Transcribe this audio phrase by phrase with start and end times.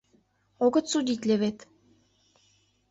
[0.65, 1.57] Огыт судитле вет?..